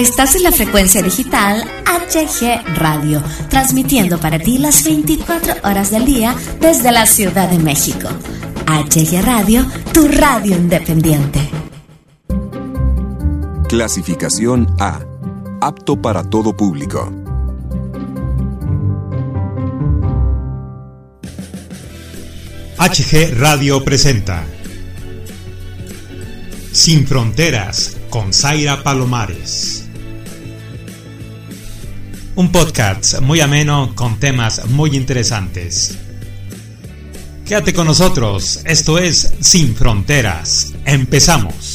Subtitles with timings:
[0.00, 6.34] Estás en la frecuencia digital HG Radio, transmitiendo para ti las 24 horas del día
[6.58, 8.08] desde la Ciudad de México.
[8.66, 9.62] HG Radio,
[9.92, 11.50] tu radio independiente.
[13.68, 15.00] Clasificación A.
[15.60, 17.12] Apto para todo público.
[22.78, 24.46] HG Radio presenta
[26.72, 29.89] Sin Fronteras con Zaira Palomares.
[32.40, 35.98] Un podcast muy ameno con temas muy interesantes.
[37.44, 40.72] Quédate con nosotros, esto es Sin Fronteras.
[40.86, 41.69] Empezamos.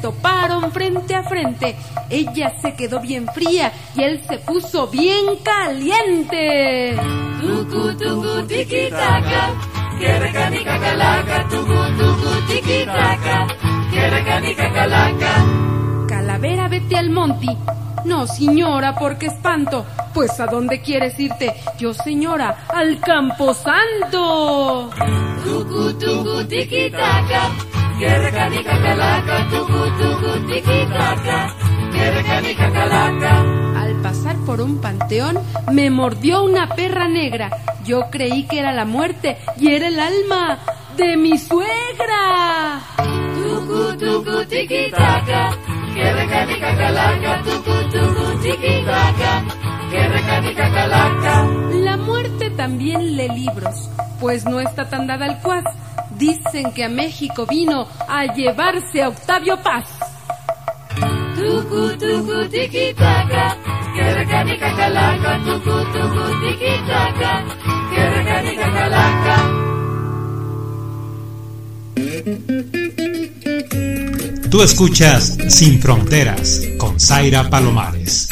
[0.00, 1.76] Toparon frente a frente.
[2.10, 6.96] Ella se quedó bien fría y él se puso bien caliente.
[7.40, 9.52] Tucu, tucu, tiki, taka.
[9.98, 13.46] Que recanica calaca, tucu, tucu, calaca.
[16.08, 17.46] Calavera, vete al monte.
[18.04, 19.84] No, señora, porque espanto.
[20.14, 21.54] Pues a dónde quieres irte?
[21.78, 24.90] Yo, señora, al Campo Santo.
[25.44, 26.90] Tucu, tucu, tiki,
[27.98, 30.86] calaca, tucu, tucu, tiki,
[32.56, 33.40] calaca.
[33.76, 35.38] Al pasar por un panteón,
[35.72, 37.50] me mordió una perra negra.
[37.84, 40.58] Yo creí que era la muerte y era el alma
[40.96, 42.80] de mi suegra.
[42.96, 45.56] Tucu, tucu, tiki, taka.
[45.94, 49.44] Que recanica calaca, tucu, tucu, tiki, taka.
[49.90, 51.46] Que recanica calaca.
[51.72, 55.64] La muerte también lee libros, pues no está tan dada al cuas.
[56.18, 59.88] Dicen que a México vino a llevarse a Octavio Paz.
[61.36, 63.56] Tucu, tucu, tiki, taka.
[63.94, 67.44] Que recanica calaca, tucu, tucu, tiki, taka.
[67.94, 69.36] Que recanica calaca.
[74.50, 78.28] Tú escuchas Sin Fronteras con Zaira Palomares.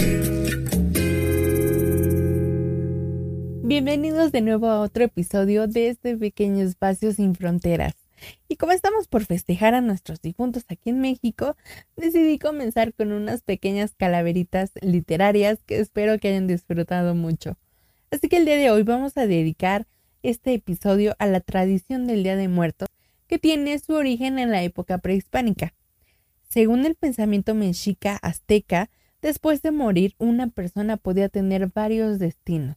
[3.69, 7.95] Bienvenidos de nuevo a otro episodio de este pequeño espacio sin fronteras.
[8.47, 11.57] Y como estamos por festejar a nuestros difuntos aquí en México,
[11.97, 17.59] decidí comenzar con unas pequeñas calaveritas literarias que espero que hayan disfrutado mucho.
[18.13, 19.89] Así que el día de hoy vamos a dedicar
[20.23, 22.89] este episodio a la tradición del Día de Muertos,
[23.27, 25.75] que tiene su origen en la época prehispánica.
[26.49, 28.91] Según el pensamiento mexica azteca,
[29.23, 32.77] después de morir una persona podía tener varios destinos.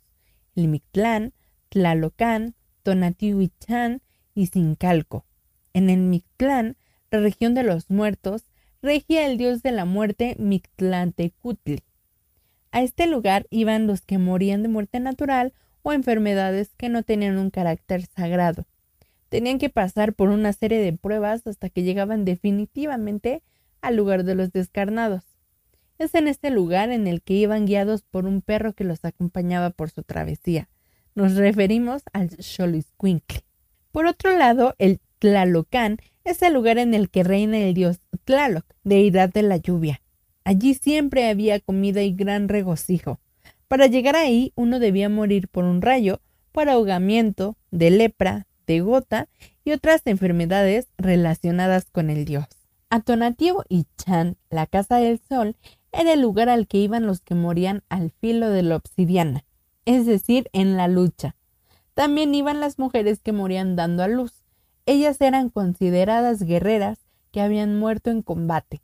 [0.68, 1.34] Mictlán,
[1.70, 4.02] Tlalocán, Tonatiuhichan
[4.34, 5.26] y Sincalco.
[5.74, 6.78] En el Mictlán,
[7.12, 8.44] la región de los muertos,
[8.82, 11.84] regía el dios de la muerte Mictlantecutli.
[12.72, 17.38] A este lugar iban los que morían de muerte natural o enfermedades que no tenían
[17.38, 18.66] un carácter sagrado.
[19.30, 23.44] Tenían que pasar por una serie de pruebas hasta que llegaban definitivamente
[23.82, 25.24] al lugar de los descarnados.
[26.00, 29.70] Es en este lugar en el que iban guiados por un perro que los acompañaba
[29.70, 30.70] por su travesía.
[31.14, 33.44] Nos referimos al Xoloitzcuintle.
[33.92, 38.66] Por otro lado, el Tlalocán es el lugar en el que reina el dios Tlaloc,
[38.86, 40.02] deidad de la lluvia.
[40.46, 43.20] Allí siempre había comida y gran regocijo.
[43.68, 46.22] Para llegar ahí uno debía morir por un rayo,
[46.54, 49.28] por ahogamiento, de lepra, de gota
[49.66, 52.46] y otras enfermedades relacionadas con el dios.
[52.90, 55.56] Atonativo y Chan, la casa del sol,
[55.92, 59.46] era el lugar al que iban los que morían al filo de la obsidiana,
[59.86, 61.36] es decir, en la lucha.
[61.94, 64.44] También iban las mujeres que morían dando a luz.
[64.86, 67.00] Ellas eran consideradas guerreras
[67.32, 68.82] que habían muerto en combate.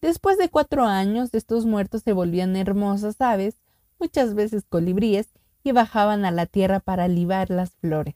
[0.00, 3.56] Después de cuatro años, estos muertos se volvían hermosas aves,
[3.98, 5.28] muchas veces colibríes,
[5.64, 8.14] y bajaban a la tierra para libar las flores.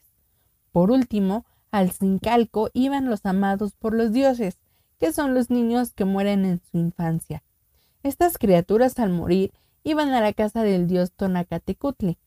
[0.70, 4.58] Por último, al Sincalco iban los amados por los dioses,
[4.98, 7.42] que son los niños que mueren en su infancia.
[8.02, 9.52] Estas criaturas al morir
[9.82, 12.18] iban a la casa del dios Tonacatecutli.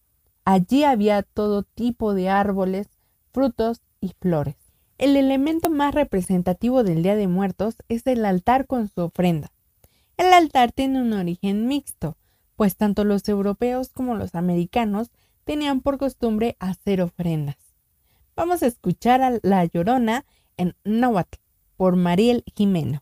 [0.45, 2.87] Allí había todo tipo de árboles,
[3.31, 4.55] frutos y flores.
[4.97, 9.51] El elemento más representativo del Día de Muertos es el altar con su ofrenda.
[10.17, 12.17] El altar tiene un origen mixto,
[12.55, 15.11] pues tanto los europeos como los americanos
[15.43, 17.57] tenían por costumbre hacer ofrendas.
[18.35, 20.25] Vamos a escuchar a La Llorona
[20.57, 21.39] en Nahuatl
[21.75, 23.01] por Mariel Jimeno.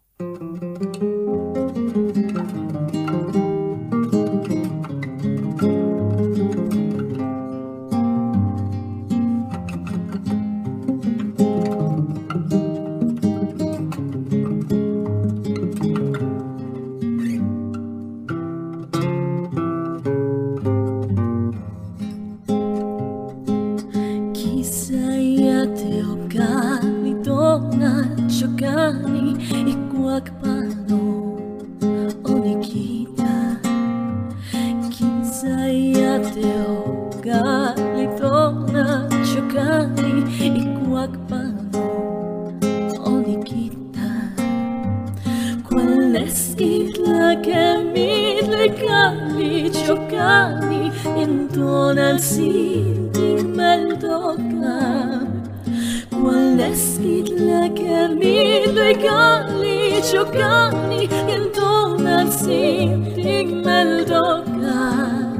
[56.72, 65.34] ¿Cuál es la que mi legali chocani entona el sin meldoca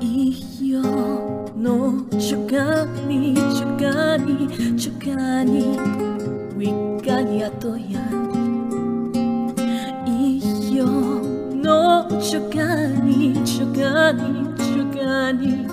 [0.00, 0.80] Y yo
[1.54, 5.76] no chocani, chocani, chocani
[6.56, 8.28] Wikani atoyan
[11.52, 15.67] no chocani, chocani, chocani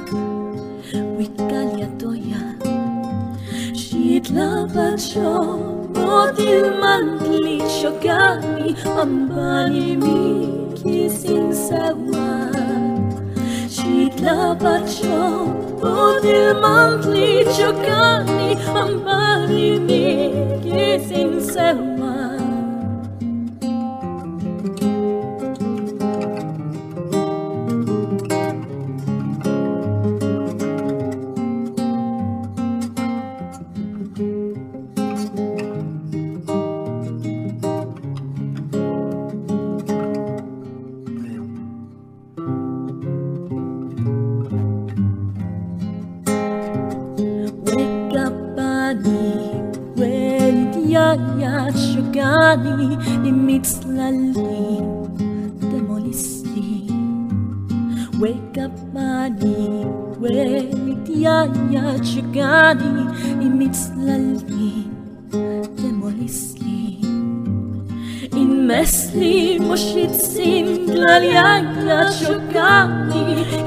[4.36, 5.96] Snapchat,
[6.40, 12.52] you monthly shokami Ambani me kissing sawa
[13.76, 15.48] Shitla pacho
[15.80, 20.04] Bodil monthly shokami Ambani me
[20.64, 22.25] kissing sawa
[51.16, 52.88] pagliat shogani
[53.30, 54.84] imitzlali
[55.72, 56.92] demolisti
[58.22, 59.86] wake up mani
[60.22, 61.54] wetiayat
[62.82, 62.92] di
[63.48, 64.72] imitzlali
[65.80, 66.84] demolisti
[68.42, 69.36] in mesli
[69.68, 73.26] moshitzim glaliayat shogani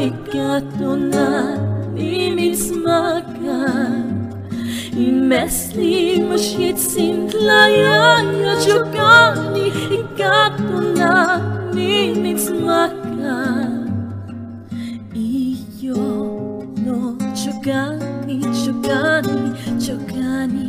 [0.08, 1.28] ikatona
[1.96, 3.37] imitzmak
[4.98, 9.66] Meslim shit sin tlaya ya chukani
[9.98, 11.12] ikatuna
[11.74, 13.36] ni mitzmaka
[15.14, 16.02] iyo
[16.84, 16.98] no
[17.40, 19.38] chukani chukani
[19.84, 20.68] chukani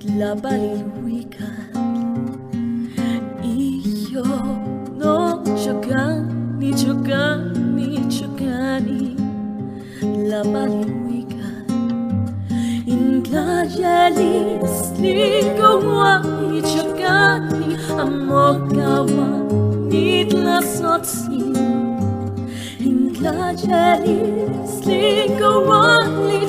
[0.00, 1.05] tlabalihua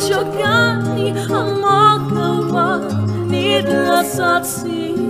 [0.07, 2.79] Čogani, a moga
[3.29, 5.06] ni da sad si.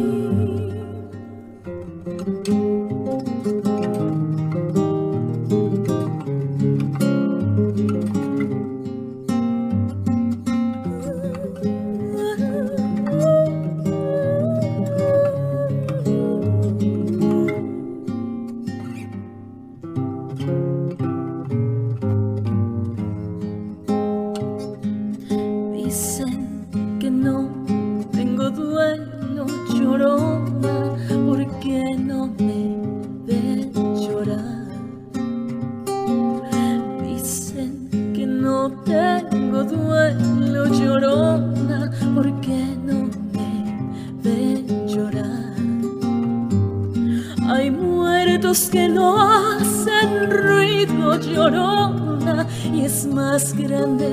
[53.37, 54.09] Más grande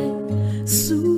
[0.66, 1.14] su.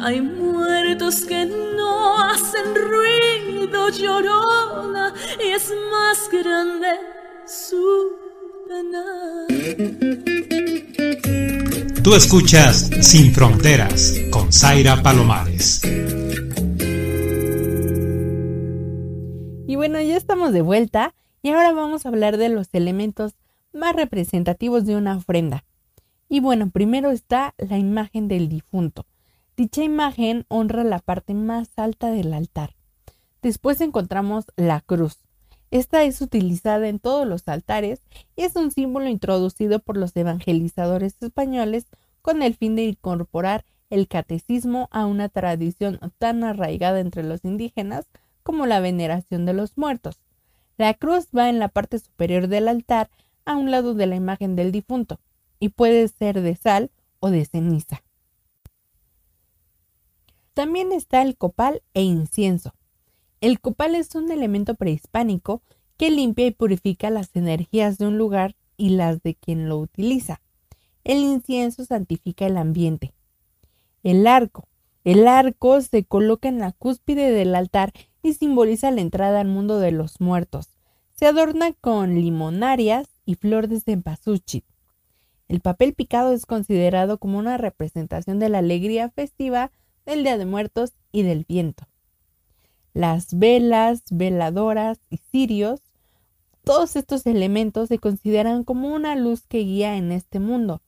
[0.00, 5.12] Hay muertos que no hacen ruido, llorona,
[5.44, 6.86] y es más grande
[7.44, 8.12] su
[8.68, 9.48] penar.
[12.04, 15.80] Tú escuchas Sin Fronteras con Zaira Palomares.
[19.66, 23.34] Y bueno, ya estamos de vuelta y ahora vamos a hablar de los elementos
[23.72, 25.64] más representativos de una ofrenda.
[26.28, 29.06] Y bueno, primero está la imagen del difunto.
[29.56, 32.74] Dicha imagen honra la parte más alta del altar.
[33.42, 35.18] Después encontramos la cruz.
[35.70, 38.02] Esta es utilizada en todos los altares
[38.36, 41.86] y es un símbolo introducido por los evangelizadores españoles
[42.20, 48.06] con el fin de incorporar el catecismo a una tradición tan arraigada entre los indígenas
[48.42, 50.20] como la veneración de los muertos.
[50.78, 53.10] La cruz va en la parte superior del altar
[53.44, 55.20] a un lado de la imagen del difunto
[55.58, 58.02] y puede ser de sal o de ceniza.
[60.54, 62.74] También está el copal e incienso.
[63.40, 65.62] El copal es un elemento prehispánico
[65.96, 70.40] que limpia y purifica las energías de un lugar y las de quien lo utiliza.
[71.04, 73.14] El incienso santifica el ambiente.
[74.02, 74.68] El arco.
[75.04, 79.78] El arco se coloca en la cúspide del altar y simboliza la entrada al mundo
[79.78, 80.68] de los muertos.
[81.14, 84.64] Se adorna con limonarias y flor de cempasúchil.
[85.48, 89.70] El papel picado es considerado como una representación de la alegría festiva
[90.06, 91.86] del Día de Muertos y del viento.
[92.94, 95.80] Las velas, veladoras y cirios,
[96.64, 100.80] todos estos elementos se consideran como una luz que guía en este mundo.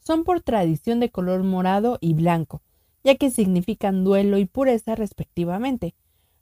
[0.00, 2.62] Son por tradición de color morado y blanco,
[3.04, 5.94] ya que significan duelo y pureza respectivamente.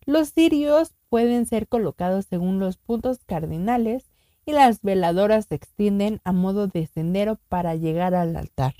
[0.06, 4.06] Los cirios pueden ser colocados según los puntos cardinales
[4.48, 8.74] y las veladoras se extienden a modo de sendero para llegar al altar.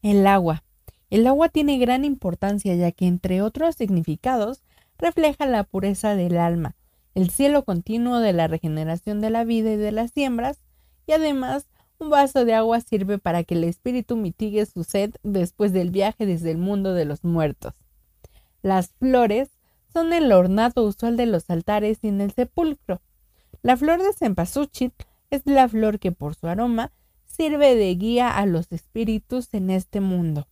[0.00, 0.62] El agua.
[1.10, 4.62] El agua tiene gran importancia ya que entre otros significados
[4.96, 6.76] refleja la pureza del alma,
[7.16, 10.60] el cielo continuo de la regeneración de la vida y de las siembras,
[11.08, 11.66] y además
[11.98, 16.26] un vaso de agua sirve para que el espíritu mitigue su sed después del viaje
[16.26, 17.74] desde el mundo de los muertos.
[18.62, 19.50] Las flores
[19.92, 23.00] son el ornato usual de los altares y en el sepulcro.
[23.62, 24.92] La flor de cempasúchil
[25.30, 26.92] es la flor que por su aroma
[27.26, 30.48] sirve de guía a los espíritus en este mundo.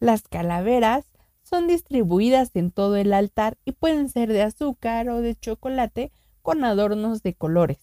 [0.00, 1.04] Las calaveras
[1.42, 6.64] son distribuidas en todo el altar y pueden ser de azúcar o de chocolate con
[6.64, 7.78] adornos de colores.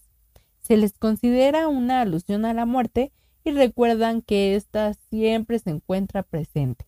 [0.61, 3.11] Se les considera una alusión a la muerte
[3.43, 6.85] y recuerdan que ésta siempre se encuentra presente.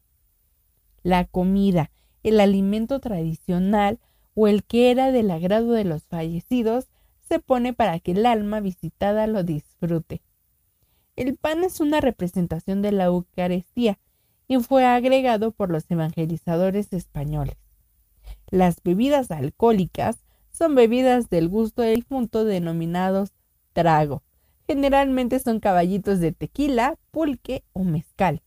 [1.01, 1.91] La comida
[2.23, 3.99] el alimento tradicional
[4.33, 6.87] o el que era del agrado de los fallecidos
[7.27, 10.21] se pone para que el alma visitada lo disfrute.
[11.15, 13.99] El pan es una representación de la Eucaristía
[14.47, 17.57] y fue agregado por los evangelizadores españoles.
[18.49, 23.31] Las bebidas alcohólicas son bebidas del gusto del difunto denominados
[23.73, 24.23] trago.
[24.67, 28.41] Generalmente son caballitos de tequila, pulque o mezcal.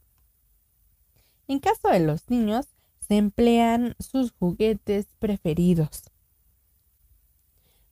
[1.48, 2.75] En caso de los niños,
[3.06, 6.10] se emplean sus juguetes preferidos.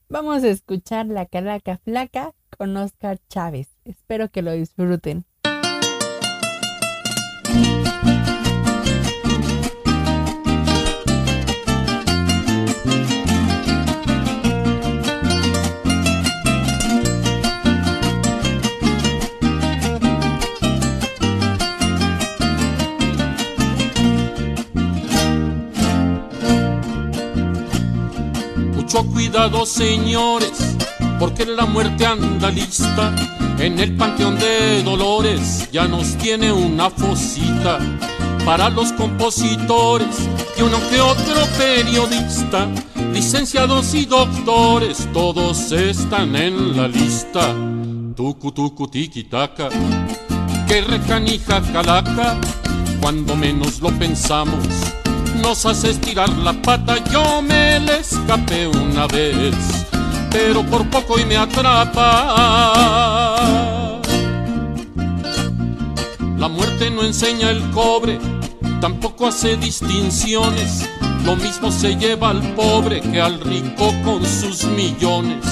[0.09, 3.69] Vamos a escuchar La Caraca Flaca con Oscar Chávez.
[3.85, 5.25] Espero que lo disfruten.
[29.35, 30.77] Cuidado señores,
[31.19, 33.13] porque la muerte anda lista.
[33.59, 37.79] En el panteón de Dolores ya nos tiene una fosita
[38.45, 42.69] para los compositores y uno que otro periodista,
[43.11, 47.53] licenciados y doctores, todos están en la lista.
[48.15, 49.67] Tucu tucu tiki taka,
[50.65, 52.37] que recanija calaca,
[53.01, 54.94] cuando menos lo pensamos
[55.45, 56.95] nos hace estirar la pata.
[57.11, 59.53] Yo me le escapé una vez,
[60.31, 62.01] pero por poco y me atrapa.
[66.39, 68.19] La muerte no enseña el cobre,
[68.81, 70.89] tampoco hace distinciones.
[71.25, 75.45] Lo mismo se lleva al pobre que al rico con sus millones.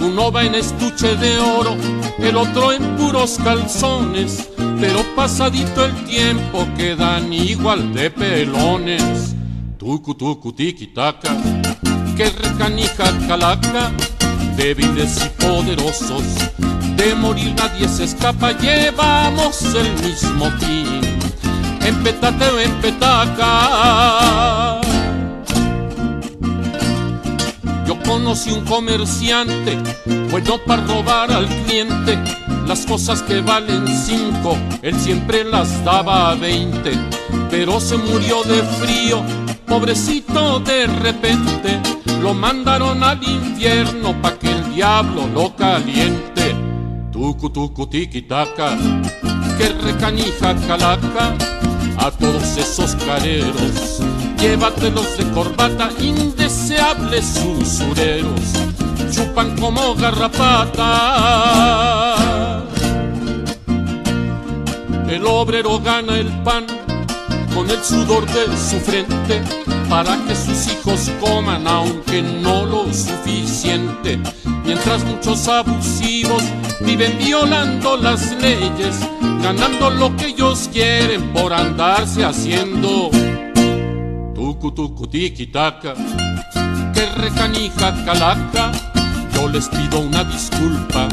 [0.00, 1.74] Uno va en estuche de oro,
[2.18, 4.48] el otro en puros calzones
[4.82, 9.36] pero pasadito el tiempo quedan igual de pelones.
[9.78, 11.36] Tucu tucu tiki taka,
[12.16, 13.92] que recanija calaca,
[14.56, 16.24] débiles y poderosos,
[16.96, 21.00] de morir nadie se escapa, llevamos el mismo fin,
[21.86, 23.52] en petate o en petaca.
[28.12, 29.78] Conocí un comerciante,
[30.30, 32.18] bueno para robar al cliente,
[32.66, 36.92] las cosas que valen cinco, él siempre las daba a veinte,
[37.50, 39.22] pero se murió de frío,
[39.66, 41.80] pobrecito de repente,
[42.20, 46.54] lo mandaron al infierno pa' que el diablo lo caliente.
[47.10, 51.34] Tucu tucu que recanija calaca,
[51.96, 54.02] a todos esos careros,
[54.42, 58.40] llévatelos de corbata, indeseables usureros,
[59.10, 61.62] chupan como garrapata
[65.08, 66.66] el obrero gana el pan
[67.54, 69.42] con el sudor de su frente
[69.88, 74.18] para que sus hijos coman aunque no lo suficiente.
[74.64, 76.42] Mientras muchos abusivos
[76.80, 78.96] viven violando las leyes,
[79.42, 83.10] ganando lo que ellos quieren por andarse haciendo
[84.34, 85.94] Tucu, tucu, tiki, taca,
[86.94, 88.72] que recanija calaca.
[89.34, 91.08] Yo les pido una disculpa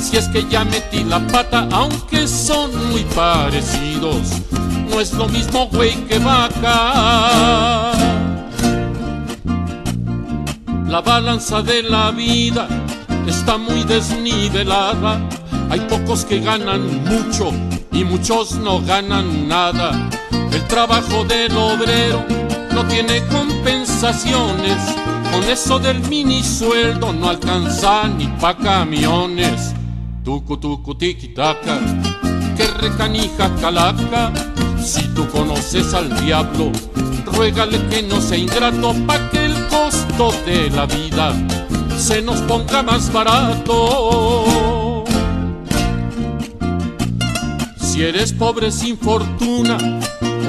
[0.00, 4.42] si es que ya metí la pata, aunque son muy parecidos.
[4.90, 7.92] No es lo mismo güey que vaca.
[10.88, 12.68] La balanza de la vida
[13.26, 15.20] está muy desnivelada.
[15.70, 17.52] Hay pocos que ganan mucho
[17.92, 20.10] y muchos no ganan nada.
[20.52, 22.43] El trabajo del obrero
[22.74, 24.78] no tiene compensaciones.
[25.32, 29.72] Con eso del mini sueldo no alcanza ni pa' camiones.
[30.24, 31.78] Tucu tucu tiki taca,
[32.56, 34.32] que recanija calaca.
[34.82, 36.72] Si tú conoces al diablo,
[37.24, 41.32] ruégale que no sea ingrato pa' que el costo de la vida
[41.96, 45.04] se nos ponga más barato.
[47.78, 49.78] Si eres pobre sin fortuna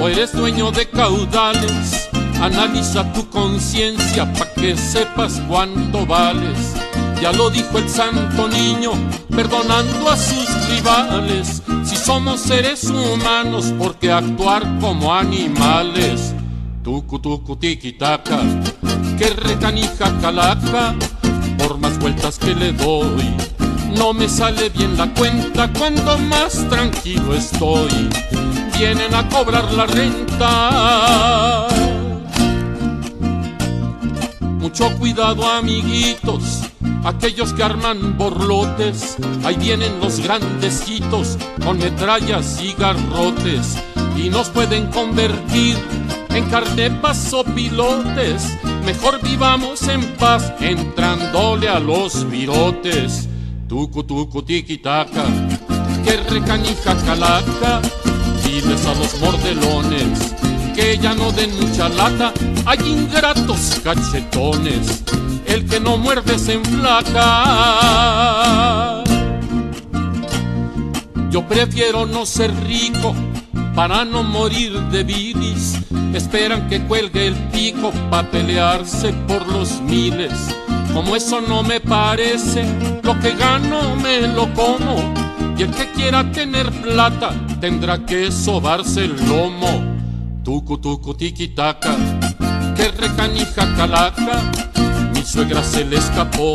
[0.00, 1.95] o eres dueño de caudales,
[2.40, 6.74] analiza tu conciencia pa' que sepas cuánto vales.
[7.20, 8.92] Ya lo dijo el santo niño,
[9.30, 11.62] perdonando a sus rivales.
[11.84, 16.34] Si somos seres humanos, ¿por qué actuar como animales?
[16.82, 18.38] Tucu tucu tiki taca,
[19.18, 20.94] que recanija calaca,
[21.58, 23.34] por más vueltas que le doy.
[23.96, 28.10] No me sale bien la cuenta cuando más tranquilo estoy.
[28.78, 31.66] Vienen a cobrar la renta.
[34.66, 36.62] Mucho cuidado amiguitos,
[37.04, 39.16] aquellos que arman borlotes.
[39.44, 43.78] Ahí vienen los grandecitos con metrallas y garrotes.
[44.16, 45.76] Y nos pueden convertir
[46.30, 48.58] en carnepas o pilotes.
[48.84, 53.28] Mejor vivamos en paz entrándole a los virotes.
[53.68, 55.26] Tucu tucu tiki taca,
[56.04, 57.80] que recanija calaca.
[58.42, 60.45] Diles a los mordelones
[60.76, 62.34] que ya no den mucha lata.
[62.66, 65.02] Hay ingratos cachetones,
[65.46, 67.22] el que no muerde se enflaca.
[71.30, 73.14] Yo prefiero no ser rico
[73.74, 75.78] para no morir de bilis.
[76.12, 80.32] Esperan que cuelgue el pico para pelearse por los miles.
[80.92, 82.66] Como eso no me parece,
[83.02, 85.14] lo que gano me lo como.
[85.58, 89.95] Y el que quiera tener plata tendrá que sobarse el lomo.
[90.46, 91.96] Tucu tucu tiki taca,
[92.76, 94.36] que recanija calaca.
[95.12, 96.54] Mi suegra se le escapó,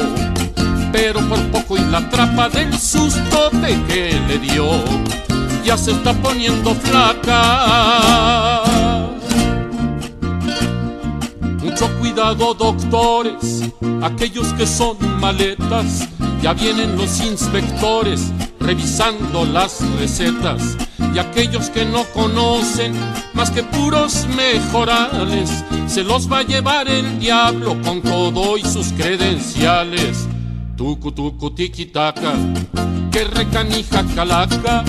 [0.94, 4.66] pero por poco y la trapa del susto de que le dio
[5.66, 8.64] ya se está poniendo flaca.
[11.62, 16.08] Mucho cuidado, doctores, aquellos que son maletas,
[16.42, 20.78] ya vienen los inspectores revisando las recetas.
[21.14, 22.94] Y aquellos que no conocen
[23.34, 25.50] más que puros mejorales,
[25.88, 30.28] se los va a llevar el diablo con todo y sus credenciales.
[30.78, 32.34] Tucu tucu tiki taca,
[33.12, 34.84] que recanija calaca,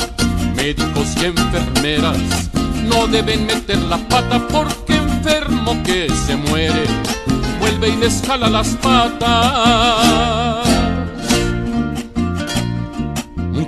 [0.57, 2.51] médicos y enfermeras
[2.83, 6.85] no deben meter la pata porque enfermo que se muere
[7.61, 10.62] vuelve y les jala las patas.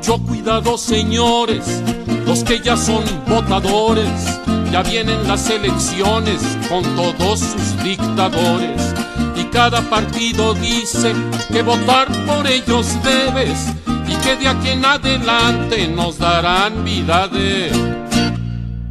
[0.06, 1.82] Mucho cuidado señores,
[2.26, 4.38] los que ya son votadores,
[4.70, 8.94] ya vienen las elecciones con todos sus dictadores
[9.34, 11.14] y cada partido dice
[11.50, 13.72] que votar por ellos debes
[14.06, 17.72] y que de aquí en adelante nos darán vida de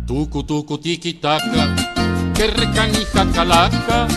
[0.08, 1.76] tucu tucu tiki taca,
[2.34, 4.08] que recanija calaca,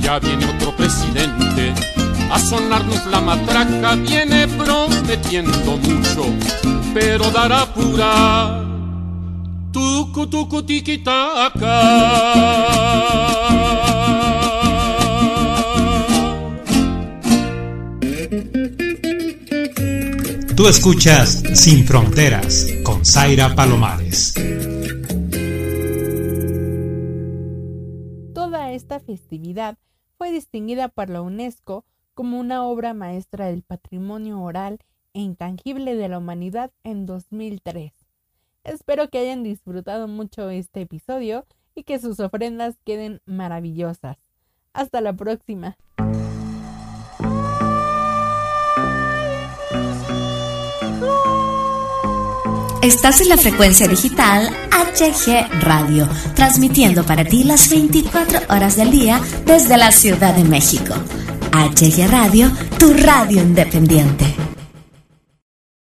[0.00, 1.87] ya viene otro presidente
[2.30, 6.24] a sonarnos la matraca, viene prometiendo mucho,
[6.94, 8.64] pero dará pura
[9.72, 11.02] tucu tucu tiki
[20.56, 24.34] Tú escuchas Sin Fronteras con Zaira Palomares.
[28.34, 29.78] Toda esta festividad
[30.16, 31.84] fue distinguida por la UNESCO
[32.18, 34.80] como una obra maestra del patrimonio oral
[35.14, 37.92] e intangible de la humanidad en 2003.
[38.64, 44.16] Espero que hayan disfrutado mucho este episodio y que sus ofrendas queden maravillosas.
[44.72, 45.76] Hasta la próxima.
[52.82, 59.20] Estás en la frecuencia digital HG Radio, transmitiendo para ti las 24 horas del día
[59.46, 60.94] desde la Ciudad de México.
[61.50, 64.47] HG Radio, tu radio independiente.